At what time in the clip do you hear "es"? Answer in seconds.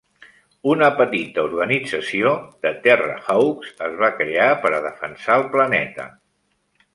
3.89-3.99